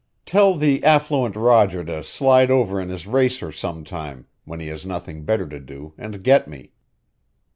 [0.25, 5.25] "Tell the affluent Roger to slide over in his racer sometime when he has nothing
[5.25, 6.71] better to do and get me."